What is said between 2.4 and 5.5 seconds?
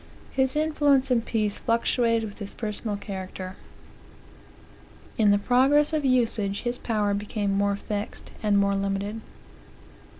personal character. In the